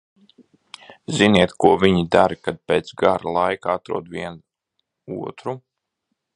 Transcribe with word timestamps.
Ziniet, 1.17 1.53
ko 1.65 1.69
viņi 1.83 2.01
dara, 2.15 2.39
kad 2.47 2.59
pēc 2.71 2.91
garā 3.03 3.35
laika 3.37 3.77
atrod 3.77 4.11
vien 4.17 4.43
otru? 5.31 5.59